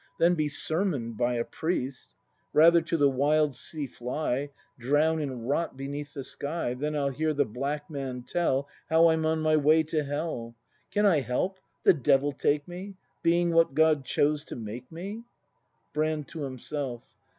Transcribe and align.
Than 0.17 0.33
be 0.33 0.49
sermon'd 0.49 1.15
by 1.15 1.35
a 1.35 1.45
priest; 1.45 2.15
Rather 2.53 2.81
to 2.81 2.97
the 2.97 3.07
wild 3.07 3.53
sea 3.53 3.85
fly. 3.85 4.49
Drown 4.79 5.21
and 5.21 5.47
rot 5.47 5.77
beneath 5.77 6.15
the 6.15 6.23
sky. 6.23 6.73
Than 6.73 6.95
I'll 6.95 7.09
hear 7.11 7.35
the 7.35 7.45
black 7.45 7.87
man 7.87 8.23
tell 8.23 8.67
How 8.89 9.09
I'm 9.09 9.27
on 9.27 9.41
my 9.41 9.55
way 9.57 9.83
to 9.83 10.01
hell; 10.03 10.55
Can 10.89 11.05
I 11.05 11.19
help— 11.19 11.59
the 11.83 11.93
devil 11.93 12.31
take 12.31 12.67
me— 12.67 12.95
Being 13.21 13.51
what 13.51 13.75
God 13.75 14.03
chose 14.03 14.43
to 14.45 14.55
make 14.55 14.91
me? 14.91 15.21
Brand. 15.93 16.27
[To 16.29 16.41
himself. 16.45 17.03